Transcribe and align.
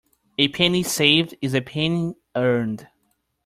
A 0.39 0.47
penny 0.47 0.81
saved 0.81 1.35
is 1.43 1.53
a 1.53 1.61
penny 1.61 2.15
earned. 2.35 2.87